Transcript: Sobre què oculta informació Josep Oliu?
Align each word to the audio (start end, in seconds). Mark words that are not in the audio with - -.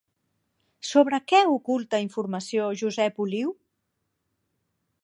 Sobre 0.91 1.19
què 1.31 1.41
oculta 1.57 2.01
informació 2.07 2.73
Josep 2.83 3.25
Oliu? 3.27 3.57